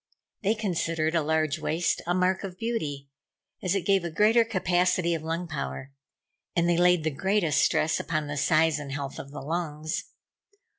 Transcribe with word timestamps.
They 0.41 0.55
considered 0.55 1.13
a 1.13 1.21
large 1.21 1.59
waist 1.59 2.01
a 2.07 2.15
mark 2.15 2.43
of 2.43 2.57
beauty, 2.57 3.11
as 3.61 3.75
it 3.75 3.85
gave 3.85 4.03
a 4.03 4.09
greater 4.09 4.43
capacity 4.43 5.13
of 5.13 5.21
lung 5.21 5.47
power; 5.47 5.91
and 6.55 6.67
they 6.67 6.75
laid 6.77 7.03
the 7.03 7.11
greatest 7.11 7.61
stress 7.61 7.99
upon 7.99 8.25
the 8.25 8.35
size 8.35 8.79
and 8.79 8.91
health 8.93 9.19
of 9.19 9.29
the 9.29 9.41
lungs. 9.41 10.05